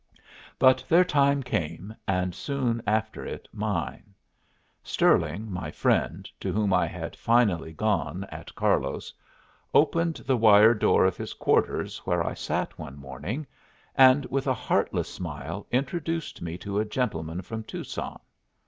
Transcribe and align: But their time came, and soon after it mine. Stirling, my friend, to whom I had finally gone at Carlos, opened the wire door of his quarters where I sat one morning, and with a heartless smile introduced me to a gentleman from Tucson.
But 0.57 0.83
their 0.89 1.03
time 1.05 1.43
came, 1.43 1.93
and 2.07 2.33
soon 2.33 2.81
after 2.87 3.23
it 3.23 3.47
mine. 3.53 4.15
Stirling, 4.81 5.51
my 5.51 5.69
friend, 5.69 6.27
to 6.39 6.51
whom 6.51 6.73
I 6.73 6.87
had 6.87 7.15
finally 7.15 7.71
gone 7.71 8.23
at 8.31 8.55
Carlos, 8.55 9.13
opened 9.75 10.15
the 10.25 10.37
wire 10.37 10.73
door 10.73 11.05
of 11.05 11.17
his 11.17 11.33
quarters 11.35 11.99
where 11.99 12.25
I 12.25 12.33
sat 12.33 12.79
one 12.79 12.97
morning, 12.97 13.45
and 13.93 14.25
with 14.25 14.47
a 14.47 14.55
heartless 14.55 15.07
smile 15.07 15.67
introduced 15.69 16.41
me 16.41 16.57
to 16.57 16.79
a 16.79 16.85
gentleman 16.85 17.43
from 17.43 17.63
Tucson. 17.63 18.19